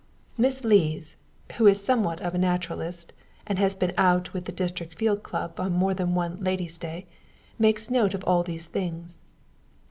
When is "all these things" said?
8.23-9.21